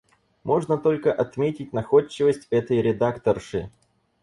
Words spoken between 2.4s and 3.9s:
этой редакторши.